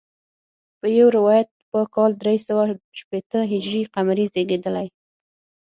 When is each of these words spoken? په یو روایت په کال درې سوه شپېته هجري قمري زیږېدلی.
په 0.79 0.87
یو 0.99 1.07
روایت 1.17 1.49
په 1.71 1.79
کال 1.95 2.11
درې 2.21 2.37
سوه 2.47 2.63
شپېته 2.99 3.39
هجري 3.51 3.81
قمري 3.93 4.25
زیږېدلی. 4.33 4.87